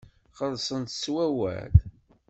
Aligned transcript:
Xellxen-t 0.37 0.91
s 1.01 1.03
wawal. 1.13 1.73